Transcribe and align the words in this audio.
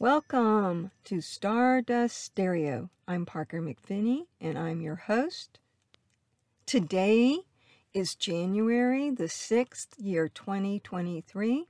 Welcome 0.00 0.92
to 1.04 1.20
Stardust 1.20 2.16
Stereo. 2.16 2.88
I'm 3.06 3.26
Parker 3.26 3.60
McPhinney 3.60 4.22
and 4.40 4.58
I'm 4.58 4.80
your 4.80 4.94
host. 4.94 5.58
Today 6.64 7.40
is 7.92 8.14
January 8.14 9.10
the 9.10 9.24
6th, 9.24 9.88
year 9.98 10.26
2023. 10.26 11.66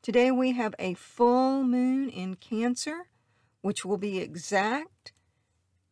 Today 0.00 0.30
we 0.30 0.52
have 0.52 0.76
a 0.78 0.94
full 0.94 1.64
moon 1.64 2.08
in 2.08 2.36
Cancer, 2.36 3.08
which 3.62 3.84
will 3.84 3.98
be 3.98 4.20
exact 4.20 5.12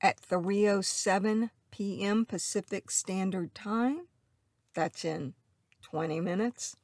at 0.01 0.23
3:07 0.23 1.51
p.m. 1.73 2.25
Pacific 2.25 2.88
Standard 2.88 3.52
Time. 3.52 4.06
That's 4.75 5.05
in 5.05 5.34
20 5.83 6.20
minutes. 6.20 6.77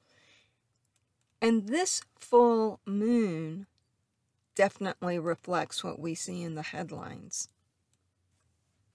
And 1.40 1.68
this 1.68 2.02
full 2.18 2.80
moon 2.84 3.68
definitely 4.54 5.18
reflects 5.18 5.82
what 5.82 5.98
we 5.98 6.14
see 6.14 6.42
in 6.42 6.54
the 6.54 6.62
headlines. 6.62 7.48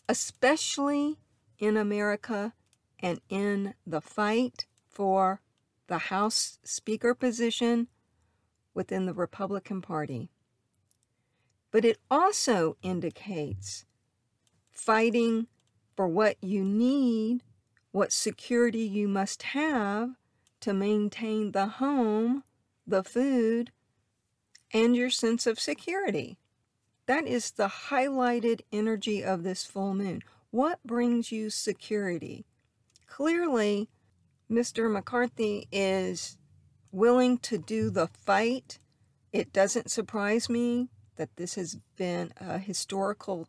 Especially 0.07 1.17
in 1.59 1.77
America 1.77 2.53
and 2.99 3.19
in 3.29 3.73
the 3.85 4.01
fight 4.01 4.65
for 4.87 5.41
the 5.87 5.97
House 5.97 6.59
Speaker 6.63 7.13
position 7.13 7.87
within 8.73 9.05
the 9.05 9.13
Republican 9.13 9.81
Party. 9.81 10.29
But 11.71 11.85
it 11.85 11.97
also 12.09 12.77
indicates 12.81 13.85
fighting 14.71 15.47
for 15.95 16.07
what 16.07 16.37
you 16.41 16.63
need, 16.63 17.43
what 17.91 18.11
security 18.11 18.79
you 18.79 19.07
must 19.07 19.43
have 19.43 20.09
to 20.61 20.73
maintain 20.73 21.51
the 21.51 21.67
home, 21.67 22.43
the 22.85 23.03
food, 23.03 23.71
and 24.73 24.95
your 24.95 25.09
sense 25.09 25.47
of 25.47 25.59
security. 25.59 26.37
That 27.05 27.27
is 27.27 27.51
the 27.51 27.67
highlighted 27.89 28.61
energy 28.71 29.23
of 29.23 29.43
this 29.43 29.63
full 29.63 29.93
moon. 29.93 30.23
What 30.51 30.79
brings 30.83 31.31
you 31.31 31.49
security? 31.49 32.45
Clearly, 33.07 33.89
Mr. 34.49 34.91
McCarthy 34.91 35.67
is 35.71 36.37
willing 36.91 37.37
to 37.39 37.57
do 37.57 37.89
the 37.89 38.07
fight. 38.07 38.79
It 39.31 39.53
doesn't 39.53 39.91
surprise 39.91 40.49
me 40.49 40.89
that 41.17 41.35
this 41.35 41.55
has 41.55 41.77
been 41.95 42.33
a 42.37 42.57
historical 42.57 43.47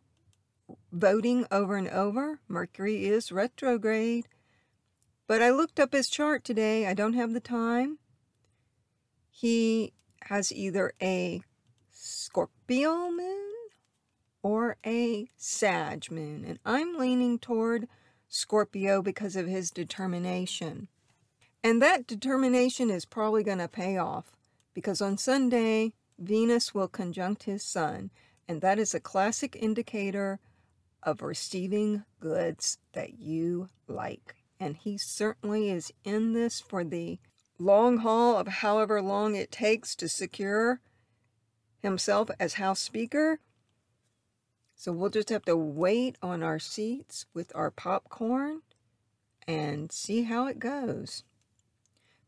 voting 0.93 1.47
over 1.51 1.77
and 1.77 1.89
over. 1.89 2.41
Mercury 2.49 3.07
is 3.07 3.33
retrograde. 3.33 4.27
But 5.27 5.43
I 5.43 5.51
looked 5.51 5.81
up 5.81 5.93
his 5.93 6.09
chart 6.09 6.45
today. 6.45 6.87
I 6.87 6.95
don't 6.95 7.15
have 7.15 7.33
the 7.33 7.41
time. 7.41 7.99
He 9.31 9.93
has 10.29 10.53
either 10.53 10.93
a 11.01 11.43
Scorpio 11.91 13.11
moon 13.11 13.53
or 14.43 14.77
a 14.85 15.29
Sag 15.37 16.11
moon. 16.11 16.45
And 16.45 16.59
I'm 16.65 16.97
leaning 16.97 17.39
toward 17.39 17.89
Scorpio 18.29 19.03
because 19.03 19.37
of 19.37 19.47
his 19.47 19.71
determination. 19.71 20.89
And 21.63 21.81
that 21.83 22.07
determination 22.07 22.91
is 22.91 23.05
probably 23.05 23.43
going 23.43 23.59
to 23.59 23.69
pay 23.69 23.97
off 23.97 24.37
because 24.75 25.01
on 25.01 25.19
Sunday, 25.19 25.93
Venus 26.19 26.75
will 26.75 26.89
conjunct 26.89 27.45
his 27.45 27.63
sun. 27.63 28.11
And 28.49 28.61
that 28.61 28.79
is 28.79 28.95
a 28.95 29.01
classic 29.01 29.57
indicator 29.59 30.39
of 31.03 31.23
receiving 31.23 32.05
goods 32.21 32.79
that 32.93 33.19
you 33.19 33.69
like. 33.87 34.35
And 34.59 34.77
he 34.77 34.99
certainly 34.99 35.71
is 35.71 35.93
in 36.05 36.33
this 36.33 36.61
for 36.61 36.85
the 36.85 37.19
long 37.59 37.99
haul 37.99 38.37
of 38.37 38.49
however 38.49 39.01
long 39.01 39.35
it 39.35 39.51
takes 39.51 39.95
to 39.97 40.09
secure 40.09 40.81
himself 41.81 42.31
as 42.39 42.55
House 42.55 42.81
Speaker. 42.81 43.41
So 44.75 44.93
we'll 44.93 45.11
just 45.11 45.31
have 45.31 45.45
to 45.45 45.57
wait 45.57 46.17
on 46.23 46.43
our 46.43 46.59
seats 46.59 47.27
with 47.33 47.51
our 47.55 47.71
popcorn 47.71 48.63
and 49.47 49.91
see 49.91 50.25
how 50.25 50.47
it 50.47 50.59
goes. 50.59 51.25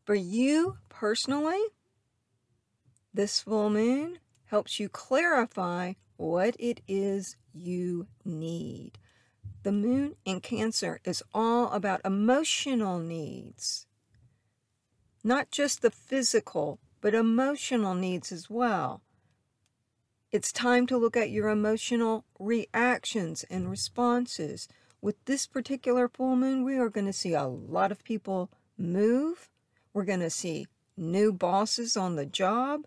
For 0.05 0.15
you 0.15 0.77
personally, 0.89 1.61
this 3.13 3.41
full 3.41 3.69
moon 3.69 4.19
helps 4.45 4.79
you 4.79 4.89
clarify 4.89 5.93
what 6.17 6.55
it 6.57 6.81
is 6.87 7.37
you 7.53 8.07
need. 8.25 8.97
The 9.63 9.71
moon 9.71 10.15
in 10.25 10.39
Cancer 10.39 10.99
is 11.03 11.21
all 11.33 11.71
about 11.71 12.01
emotional 12.05 12.97
needs, 12.99 13.85
not 15.23 15.51
just 15.51 15.81
the 15.81 15.91
physical, 15.91 16.79
but 17.01 17.13
emotional 17.13 17.93
needs 17.93 18.31
as 18.31 18.49
well. 18.49 19.01
It's 20.31 20.51
time 20.51 20.85
to 20.87 20.97
look 20.97 21.17
at 21.17 21.31
your 21.31 21.49
emotional 21.49 22.25
reactions 22.37 23.43
and 23.49 23.69
responses. 23.69 24.67
With 25.01 25.15
this 25.25 25.47
particular 25.47 26.07
full 26.07 26.35
moon, 26.35 26.63
we 26.63 26.77
are 26.77 26.89
going 26.89 27.07
to 27.07 27.13
see 27.13 27.33
a 27.33 27.47
lot 27.47 27.91
of 27.91 28.03
people 28.03 28.51
move. 28.77 29.49
We're 29.93 30.03
going 30.03 30.19
to 30.19 30.29
see 30.29 30.67
new 30.95 31.33
bosses 31.33 31.97
on 31.97 32.15
the 32.15 32.25
job. 32.25 32.85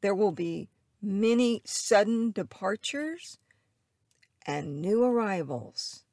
There 0.00 0.14
will 0.14 0.32
be 0.32 0.68
many 1.00 1.62
sudden 1.64 2.32
departures 2.32 3.38
and 4.46 4.80
new 4.80 5.04
arrivals. 5.04 6.05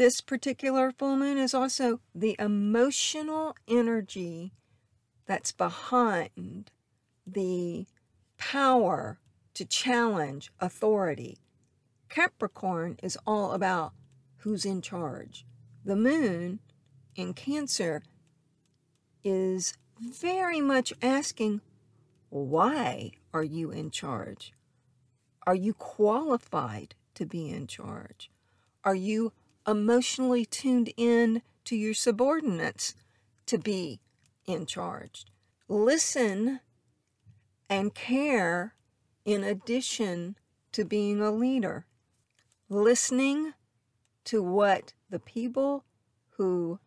This 0.00 0.22
particular 0.22 0.92
full 0.92 1.14
moon 1.18 1.36
is 1.36 1.52
also 1.52 2.00
the 2.14 2.34
emotional 2.38 3.54
energy 3.68 4.54
that's 5.26 5.52
behind 5.52 6.70
the 7.26 7.84
power 8.38 9.18
to 9.52 9.66
challenge 9.66 10.50
authority. 10.58 11.36
Capricorn 12.08 12.96
is 13.02 13.18
all 13.26 13.52
about 13.52 13.92
who's 14.38 14.64
in 14.64 14.80
charge. 14.80 15.44
The 15.84 15.96
moon 15.96 16.60
in 17.14 17.34
Cancer 17.34 18.02
is 19.22 19.74
very 20.00 20.62
much 20.62 20.94
asking, 21.02 21.60
why 22.30 23.10
are 23.34 23.44
you 23.44 23.70
in 23.70 23.90
charge? 23.90 24.54
Are 25.46 25.54
you 25.54 25.74
qualified 25.74 26.94
to 27.16 27.26
be 27.26 27.50
in 27.50 27.66
charge? 27.66 28.30
Are 28.82 28.94
you 28.94 29.34
emotionally 29.66 30.44
tuned 30.44 30.92
in 30.96 31.42
to 31.64 31.76
your 31.76 31.94
subordinates 31.94 32.94
to 33.46 33.58
be 33.58 34.00
in 34.46 34.66
charge? 34.66 35.24
Listen 35.68 36.60
and 37.68 37.94
care 37.94 38.74
in 39.24 39.44
addition 39.44 40.36
to 40.72 40.84
being 40.84 41.20
a 41.20 41.30
leader. 41.30 41.86
Listening 42.68 43.54
to 44.24 44.42
what 44.42 44.94
the 45.08 45.18
people 45.18 45.84
who 46.30 46.78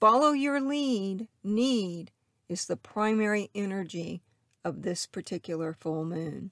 follow 0.00 0.32
your 0.32 0.60
lead 0.60 1.28
need 1.42 2.10
is 2.48 2.66
the 2.66 2.76
primary 2.76 3.50
energy 3.54 4.22
of 4.64 4.82
this 4.82 5.06
particular 5.06 5.72
full 5.72 6.04
moon. 6.04 6.50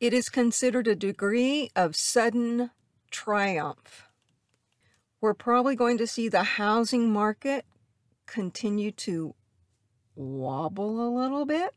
It 0.00 0.12
is 0.12 0.28
considered 0.28 0.86
a 0.86 0.94
degree 0.94 1.70
of 1.74 1.96
sudden 1.96 2.70
triumph. 3.10 4.08
We're 5.24 5.32
probably 5.32 5.74
going 5.74 5.96
to 5.96 6.06
see 6.06 6.28
the 6.28 6.42
housing 6.42 7.10
market 7.10 7.64
continue 8.26 8.90
to 8.90 9.34
wobble 10.14 11.00
a 11.00 11.08
little 11.08 11.46
bit. 11.46 11.74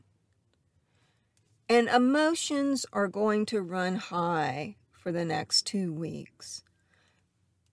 And 1.70 1.88
emotions 1.88 2.86
are 2.92 3.08
going 3.08 3.46
to 3.46 3.62
run 3.62 3.96
high 3.96 4.76
for 4.92 5.14
the 5.14 5.24
next 5.24 5.66
two 5.66 5.94
weeks. 5.94 6.66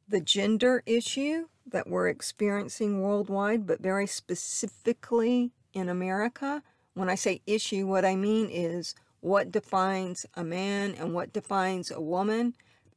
The 0.06 0.20
gender 0.20 0.84
issue 0.86 1.48
that 1.66 1.88
we're 1.88 2.06
experiencing 2.06 3.02
worldwide, 3.02 3.66
but 3.66 3.80
very 3.82 4.06
specifically 4.06 5.50
in 5.72 5.88
America, 5.88 6.62
when 6.92 7.10
I 7.10 7.16
say 7.16 7.42
issue, 7.48 7.88
what 7.88 8.04
I 8.04 8.14
mean 8.14 8.48
is 8.48 8.94
what 9.18 9.50
defines 9.50 10.24
a 10.34 10.44
man 10.44 10.94
and 10.96 11.12
what 11.12 11.32
defines 11.32 11.90
a 11.90 12.00
woman. 12.00 12.54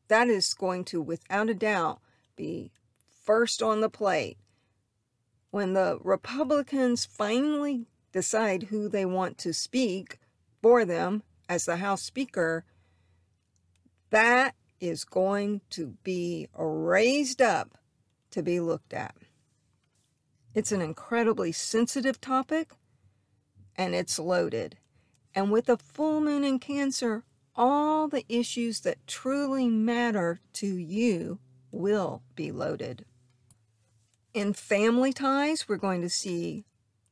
That 0.09 0.27
is 0.27 0.53
going 0.53 0.85
to, 0.85 1.01
without 1.01 1.50
a 1.50 1.56
doubt, 1.56 2.01
be 2.38 2.72
first 3.25 3.62
on 3.62 3.81
the 3.81 3.89
plate. 3.89 4.38
When 5.51 5.74
the 5.74 6.00
Republicans 6.01 7.06
finally 7.06 7.88
decide 8.13 8.63
who 8.63 8.88
they 8.88 9.06
want 9.06 9.38
to 9.39 9.54
speak 9.54 10.19
for 10.62 10.86
them 10.86 11.24
as 11.50 11.66
the 11.66 11.78
House 11.78 12.01
Speaker, 12.01 12.63
that 14.12 14.56
is 14.80 15.04
going 15.04 15.62
to 15.72 15.98
be 16.04 16.48
raised 16.57 17.42
up 17.42 17.78
to 18.31 18.42
be 18.42 18.60
looked 18.60 18.94
at. 18.94 19.16
It's 20.54 20.72
an 20.72 20.81
incredibly 20.81 21.51
sensitive 21.51 22.22
topic 22.22 22.72
and 23.75 23.94
it's 23.94 24.18
loaded. 24.18 24.78
And 25.36 25.51
with 25.51 25.69
a 25.69 25.78
full 25.78 26.22
moon 26.22 26.44
in 26.44 26.60
Cancer, 26.60 27.24
all 27.56 28.07
the 28.07 28.25
issues 28.30 28.81
that 28.81 29.06
truly 29.07 29.68
matter 29.68 30.40
to 30.54 30.68
you 30.68 31.40
will 31.77 32.24
be 32.35 32.51
loaded. 32.51 33.06
In 34.33 34.53
family 34.53 35.13
ties, 35.13 35.68
we're 35.68 35.77
going 35.77 36.01
to 36.01 36.09
see 36.09 36.65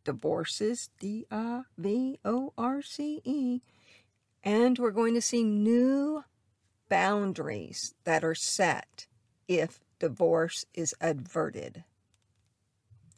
divorces, 0.03 0.89
D 0.99 1.25
I 1.31 1.61
V 1.77 2.19
O 2.23 2.53
R 2.57 2.81
C 2.81 3.21
E, 3.23 3.61
And 4.43 4.77
we're 4.77 4.91
going 4.91 5.15
to 5.15 5.21
see 5.21 5.43
new 5.43 6.23
boundaries 6.89 7.95
that 8.03 8.23
are 8.23 8.35
set 8.35 9.07
if 9.47 9.79
divorce 9.99 10.65
is 10.73 10.93
averted. 11.01 11.83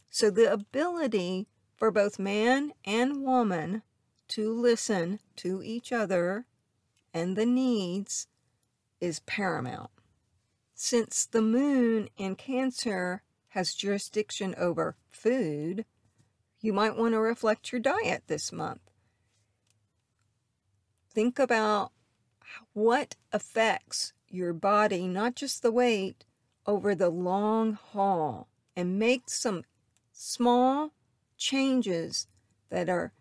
So, 0.10 0.30
the 0.30 0.52
ability 0.52 1.48
for 1.76 1.92
both 1.92 2.18
man 2.18 2.72
and 2.86 3.24
woman 3.24 3.84
to 4.30 4.52
listen 4.52 5.20
to 5.38 5.62
each 5.62 5.92
other 5.92 6.46
and 7.14 7.36
the 7.36 7.46
needs 7.46 8.28
is 9.00 9.20
paramount. 9.22 9.92
Since 10.80 11.26
the 11.26 11.42
moon 11.42 12.08
in 12.18 12.36
Cancer 12.36 13.24
has 13.48 13.74
jurisdiction 13.74 14.54
over 14.60 14.96
food, 15.10 15.86
you 16.62 16.72
might 16.72 16.96
want 16.96 17.14
to 17.14 17.20
reflect 17.20 17.72
your 17.72 17.82
diet 17.82 18.26
this 18.28 18.52
month. 18.52 18.92
Think 21.12 21.40
about 21.40 21.94
what 22.74 23.16
affects 23.34 24.14
your 24.30 24.54
body, 24.54 25.08
not 25.08 25.34
just 25.34 25.64
the 25.64 25.72
weight, 25.72 26.26
over 26.68 26.94
the 26.94 27.10
long 27.10 27.74
haul, 27.74 28.48
and 28.76 29.00
make 29.00 29.32
some 29.32 29.64
small 30.12 30.94
changes 31.38 32.28
that 32.70 32.88
are 32.88 33.14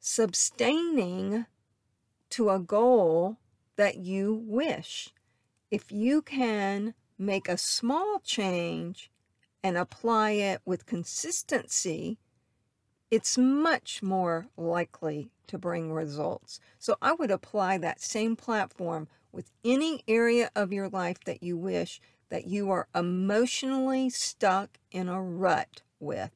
sustaining 0.00 1.46
to 2.30 2.50
a 2.50 2.58
goal 2.58 3.36
that 3.76 3.98
you 3.98 4.34
wish. 4.44 5.10
If 5.70 5.92
you 5.92 6.22
can 6.22 6.94
make 7.18 7.48
a 7.48 7.58
small 7.58 8.20
change 8.24 9.10
and 9.62 9.76
apply 9.76 10.30
it 10.30 10.60
with 10.64 10.86
consistency, 10.86 12.18
it's 13.10 13.36
much 13.36 14.02
more 14.02 14.48
likely 14.56 15.30
to 15.46 15.58
bring 15.58 15.92
results. 15.92 16.60
So 16.78 16.96
I 17.02 17.12
would 17.12 17.30
apply 17.30 17.78
that 17.78 18.00
same 18.00 18.36
platform 18.36 19.08
with 19.32 19.50
any 19.64 20.02
area 20.08 20.50
of 20.54 20.72
your 20.72 20.88
life 20.88 21.20
that 21.24 21.42
you 21.42 21.56
wish 21.56 22.00
that 22.30 22.46
you 22.46 22.70
are 22.70 22.88
emotionally 22.94 24.10
stuck 24.10 24.78
in 24.90 25.08
a 25.08 25.22
rut 25.22 25.82
with. 25.98 26.30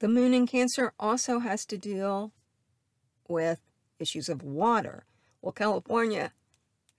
The 0.00 0.08
moon 0.08 0.34
in 0.34 0.46
Cancer 0.46 0.92
also 0.98 1.40
has 1.40 1.64
to 1.66 1.78
deal 1.78 2.32
with 3.28 3.60
issues 3.98 4.28
of 4.28 4.42
water. 4.42 5.06
Well, 5.40 5.52
California 5.52 6.32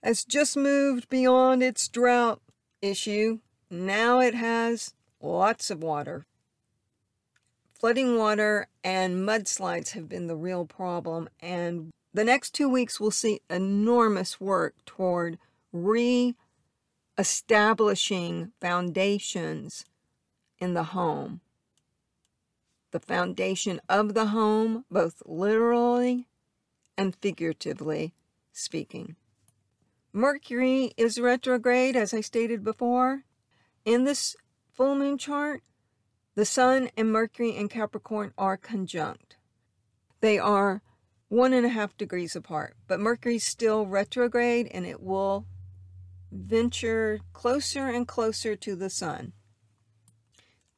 has 0.02 0.24
just 0.24 0.56
moved 0.56 1.08
beyond 1.08 1.62
its 1.62 1.88
drought 1.88 2.40
issue. 2.80 3.40
Now 3.70 4.20
it 4.20 4.34
has 4.34 4.94
lots 5.20 5.70
of 5.70 5.82
water. 5.82 6.26
Flooding 7.78 8.16
water 8.16 8.68
and 8.82 9.26
mudslides 9.28 9.90
have 9.90 10.08
been 10.08 10.28
the 10.28 10.36
real 10.36 10.64
problem, 10.64 11.28
and 11.40 11.90
the 12.14 12.24
next 12.24 12.54
two 12.54 12.68
weeks 12.68 12.98
we'll 12.98 13.10
see 13.10 13.40
enormous 13.50 14.40
work 14.40 14.74
toward 14.86 15.38
re 15.72 16.34
establishing 17.18 18.52
foundations 18.60 19.84
in 20.58 20.74
the 20.74 20.84
home. 20.84 21.40
The 22.92 23.00
foundation 23.00 23.80
of 23.88 24.14
the 24.14 24.26
home, 24.26 24.84
both 24.90 25.22
literally 25.26 26.28
and 26.96 27.14
figuratively 27.16 28.14
speaking. 28.52 29.16
Mercury 30.16 30.94
is 30.96 31.20
retrograde, 31.20 31.94
as 31.94 32.14
I 32.14 32.22
stated 32.22 32.64
before. 32.64 33.24
In 33.84 34.04
this 34.04 34.34
full 34.72 34.94
moon 34.94 35.18
chart, 35.18 35.62
the 36.34 36.46
Sun 36.46 36.88
and 36.96 37.12
Mercury 37.12 37.54
in 37.54 37.68
Capricorn 37.68 38.32
are 38.38 38.56
conjunct. 38.56 39.36
They 40.22 40.38
are 40.38 40.80
one 41.28 41.52
and 41.52 41.66
a 41.66 41.68
half 41.68 41.98
degrees 41.98 42.34
apart, 42.34 42.78
but 42.88 42.98
Mercury's 42.98 43.44
still 43.44 43.84
retrograde 43.84 44.68
and 44.72 44.86
it 44.86 45.02
will 45.02 45.44
venture 46.32 47.20
closer 47.34 47.86
and 47.86 48.08
closer 48.08 48.56
to 48.56 48.74
the 48.74 48.88
Sun. 48.88 49.34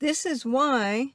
This 0.00 0.26
is 0.26 0.44
why 0.44 1.12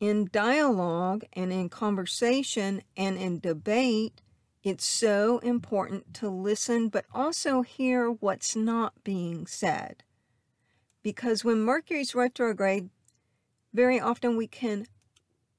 in 0.00 0.30
dialogue 0.32 1.24
and 1.34 1.52
in 1.52 1.68
conversation 1.68 2.80
and 2.96 3.18
in 3.18 3.38
debate, 3.38 4.22
it's 4.64 4.86
so 4.86 5.38
important 5.40 6.14
to 6.14 6.28
listen, 6.30 6.88
but 6.88 7.04
also 7.12 7.60
hear 7.60 8.10
what's 8.10 8.56
not 8.56 8.94
being 9.04 9.46
said. 9.46 10.02
Because 11.02 11.44
when 11.44 11.60
Mercury's 11.60 12.14
retrograde, 12.14 12.88
very 13.74 14.00
often 14.00 14.38
we 14.38 14.46
can 14.46 14.86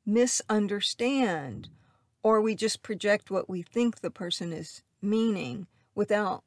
misunderstand 0.08 1.70
or 2.24 2.42
we 2.42 2.56
just 2.56 2.82
project 2.82 3.30
what 3.30 3.48
we 3.48 3.62
think 3.62 4.02
the 4.02 4.10
person 4.10 4.52
is 4.52 4.82
meaning 5.04 5.68
without 5.94 6.44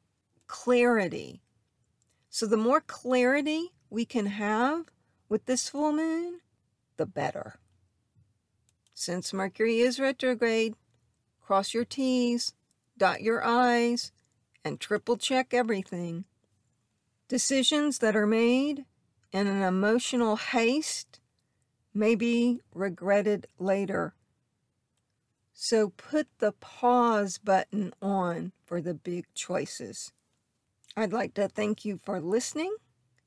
clarity. 0.47 1.41
So, 2.29 2.45
the 2.45 2.57
more 2.57 2.81
clarity 2.81 3.69
we 3.89 4.03
can 4.03 4.25
have 4.25 4.87
with 5.29 5.45
this 5.45 5.69
full 5.69 5.93
moon, 5.93 6.41
the 6.97 7.05
better. 7.05 7.59
Since 8.93 9.31
Mercury 9.31 9.79
is 9.79 9.97
retrograde, 9.97 10.75
cross 11.49 11.73
your 11.73 11.83
T's, 11.83 12.53
dot 12.95 13.23
your 13.23 13.43
I's, 13.43 14.11
and 14.63 14.79
triple 14.79 15.17
check 15.17 15.51
everything. 15.51 16.25
Decisions 17.27 17.97
that 17.97 18.15
are 18.15 18.27
made 18.27 18.85
in 19.31 19.47
an 19.47 19.63
emotional 19.63 20.35
haste 20.35 21.19
may 21.91 22.13
be 22.13 22.61
regretted 22.71 23.47
later. 23.57 24.13
So 25.51 25.89
put 25.89 26.27
the 26.37 26.51
pause 26.51 27.39
button 27.39 27.95
on 27.99 28.51
for 28.63 28.79
the 28.79 28.93
big 28.93 29.25
choices. 29.33 30.11
I'd 30.95 31.13
like 31.13 31.33
to 31.33 31.47
thank 31.47 31.83
you 31.83 31.97
for 31.97 32.21
listening. 32.21 32.75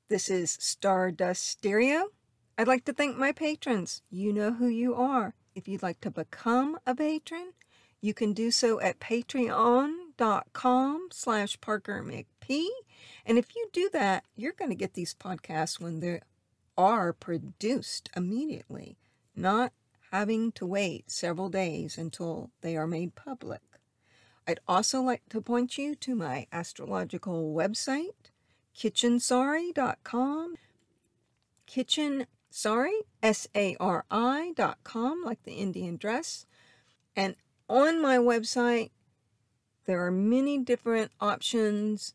This 0.08 0.30
is 0.30 0.56
Stardust 0.60 1.44
Stereo. 1.44 2.10
I'd 2.56 2.68
like 2.68 2.84
to 2.84 2.92
thank 2.92 3.16
my 3.16 3.32
patrons. 3.32 4.00
You 4.10 4.32
know 4.32 4.52
who 4.52 4.68
you 4.68 4.94
are. 4.94 5.34
If 5.56 5.66
you'd 5.66 5.82
like 5.82 6.00
to 6.02 6.10
become 6.12 6.78
a 6.86 6.94
patron, 6.94 7.54
you 8.02 8.12
can 8.12 8.34
do 8.34 8.50
so 8.50 8.78
at 8.80 9.00
patreon.com 9.00 9.98
slash 11.12 11.58
Parker 11.60 12.02
McP. 12.02 12.66
And 13.24 13.38
if 13.38 13.54
you 13.54 13.68
do 13.72 13.88
that, 13.92 14.24
you're 14.36 14.52
going 14.52 14.70
to 14.70 14.76
get 14.76 14.94
these 14.94 15.14
podcasts 15.14 15.80
when 15.80 16.00
they 16.00 16.20
are 16.76 17.12
produced 17.12 18.10
immediately, 18.16 18.98
not 19.36 19.72
having 20.10 20.52
to 20.52 20.66
wait 20.66 21.10
several 21.10 21.48
days 21.48 21.96
until 21.96 22.50
they 22.60 22.76
are 22.76 22.86
made 22.86 23.14
public. 23.14 23.60
I'd 24.46 24.60
also 24.66 25.00
like 25.00 25.22
to 25.30 25.40
point 25.40 25.78
you 25.78 25.94
to 25.94 26.14
my 26.16 26.46
astrological 26.52 27.54
website, 27.54 28.30
kitchensari.com. 28.76 30.56
Kitchen, 31.66 32.26
sorry, 32.50 33.02
S 33.22 33.46
A 33.54 33.76
R 33.78 34.04
I.com, 34.10 35.22
like 35.24 35.44
the 35.44 35.52
Indian 35.52 35.96
dress. 35.96 36.46
And 37.14 37.36
on 37.68 38.00
my 38.00 38.16
website, 38.18 38.90
there 39.84 40.04
are 40.04 40.10
many 40.10 40.58
different 40.58 41.10
options 41.20 42.14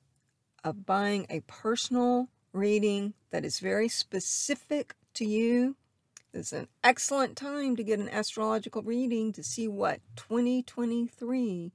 of 0.64 0.86
buying 0.86 1.26
a 1.30 1.42
personal 1.42 2.30
reading 2.54 3.14
that 3.32 3.46
is 3.46 3.60
very 3.60 3.90
specific 3.90 4.96
to 5.14 5.26
you. 5.26 5.76
It's 6.34 6.54
an 6.54 6.68
excellent 6.84 7.36
time 7.36 7.76
to 7.76 7.84
get 7.84 8.00
an 8.00 8.10
astrological 8.10 8.84
reading 8.84 9.34
to 9.34 9.44
see 9.44 9.68
what 9.68 10.02
2023 10.16 11.72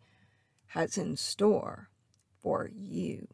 has 0.68 0.96
in 0.96 1.16
store 1.16 1.88
for 2.40 2.70
you. 2.74 3.28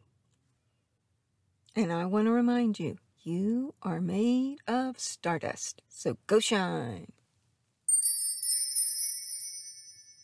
And 1.75 1.93
I 1.93 2.05
want 2.05 2.25
to 2.25 2.31
remind 2.31 2.79
you, 2.79 2.97
you 3.21 3.73
are 3.83 4.01
made 4.01 4.57
of 4.67 4.99
stardust. 4.99 5.81
So 5.87 6.17
go 6.27 6.39
shine. 6.39 7.11